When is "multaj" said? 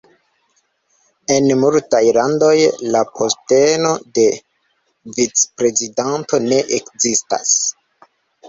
1.63-1.99